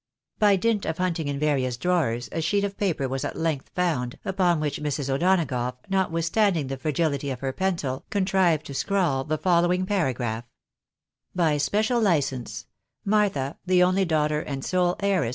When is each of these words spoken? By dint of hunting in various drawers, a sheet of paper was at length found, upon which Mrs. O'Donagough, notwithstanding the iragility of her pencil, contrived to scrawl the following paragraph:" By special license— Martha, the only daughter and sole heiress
By 0.39 0.55
dint 0.55 0.87
of 0.87 0.97
hunting 0.97 1.27
in 1.27 1.37
various 1.37 1.77
drawers, 1.77 2.27
a 2.31 2.41
sheet 2.41 2.63
of 2.63 2.75
paper 2.75 3.07
was 3.07 3.23
at 3.23 3.35
length 3.37 3.69
found, 3.75 4.17
upon 4.25 4.59
which 4.59 4.81
Mrs. 4.81 5.11
O'Donagough, 5.13 5.75
notwithstanding 5.89 6.65
the 6.65 6.77
iragility 6.77 7.31
of 7.31 7.41
her 7.41 7.53
pencil, 7.53 8.03
contrived 8.09 8.65
to 8.65 8.73
scrawl 8.73 9.23
the 9.23 9.37
following 9.37 9.85
paragraph:" 9.85 10.45
By 11.35 11.57
special 11.57 12.01
license— 12.01 12.65
Martha, 13.05 13.59
the 13.63 13.83
only 13.83 14.05
daughter 14.05 14.39
and 14.41 14.65
sole 14.65 14.95
heiress 15.01 15.29